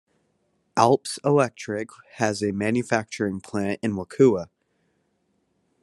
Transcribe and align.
Alps 0.75 1.19
Electric 1.23 1.89
has 2.13 2.41
a 2.41 2.51
manufacturing 2.51 3.39
plant 3.39 3.79
in 3.83 3.93
Wakuya. 3.93 4.49